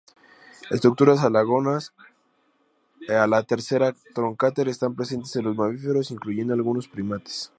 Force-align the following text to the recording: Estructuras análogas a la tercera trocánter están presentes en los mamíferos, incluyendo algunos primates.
Estructuras 0.71 1.23
análogas 1.23 1.93
a 3.07 3.27
la 3.27 3.43
tercera 3.43 3.93
trocánter 4.15 4.67
están 4.67 4.95
presentes 4.95 5.35
en 5.35 5.43
los 5.43 5.55
mamíferos, 5.55 6.09
incluyendo 6.09 6.55
algunos 6.55 6.87
primates. 6.87 7.49